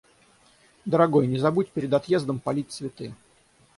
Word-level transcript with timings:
Дорогой, 0.85 1.27
не 1.27 1.37
забудь 1.37 1.69
перед 1.69 1.93
отъездом 1.93 2.39
полить 2.39 2.71
цветы. 2.71 3.13